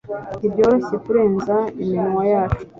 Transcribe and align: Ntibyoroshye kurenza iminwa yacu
Ntibyoroshye 0.37 0.95
kurenza 1.05 1.55
iminwa 1.83 2.23
yacu 2.31 2.63